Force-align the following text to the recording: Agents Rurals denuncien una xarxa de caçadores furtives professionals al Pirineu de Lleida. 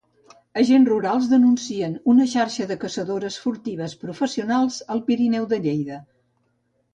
Agents 0.59 0.87
Rurals 0.93 1.27
denuncien 1.33 1.93
una 2.13 2.25
xarxa 2.31 2.67
de 2.71 2.77
caçadores 2.85 3.37
furtives 3.43 3.95
professionals 4.07 4.81
al 4.97 5.05
Pirineu 5.11 5.47
de 5.53 5.61
Lleida. 5.69 6.01